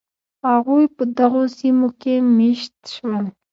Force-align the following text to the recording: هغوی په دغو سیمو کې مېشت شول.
هغوی 0.49 0.85
په 0.95 1.03
دغو 1.17 1.43
سیمو 1.57 1.87
کې 2.01 2.13
مېشت 2.37 2.75
شول. 2.95 3.25